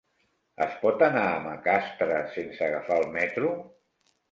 Es 0.65 0.71
pot 0.85 1.03
anar 1.07 1.25
a 1.33 1.43
Macastre 1.43 2.19
sense 2.39 2.67
agafar 2.71 3.01
el 3.05 3.09
metro? 3.21 3.55